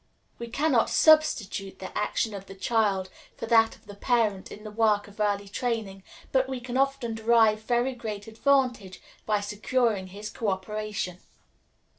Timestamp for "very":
7.61-7.93